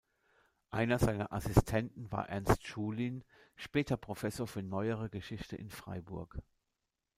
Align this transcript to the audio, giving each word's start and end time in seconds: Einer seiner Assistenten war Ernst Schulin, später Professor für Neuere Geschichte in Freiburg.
Einer 0.71 0.97
seiner 0.97 1.31
Assistenten 1.31 2.11
war 2.11 2.27
Ernst 2.27 2.65
Schulin, 2.65 3.23
später 3.55 3.97
Professor 3.97 4.47
für 4.47 4.63
Neuere 4.63 5.09
Geschichte 5.09 5.57
in 5.57 5.69
Freiburg. 5.69 6.39